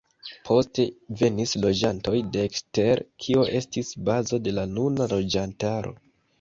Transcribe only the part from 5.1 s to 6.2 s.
loĝantaro.